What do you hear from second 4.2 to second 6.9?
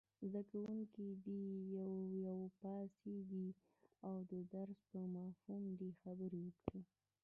د درس په مفهوم خبرې وکړي.